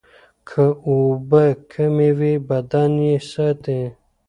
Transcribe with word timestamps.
که 0.47 0.63
اوبه 0.87 1.43
کمې 1.71 2.09
وي، 2.17 2.33
بدن 2.49 2.91
یې 3.07 3.17
ساتي. 3.31 3.81